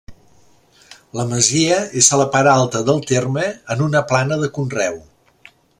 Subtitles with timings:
[1.19, 4.99] La masia és a la part alta del terme, en una plana de conreu.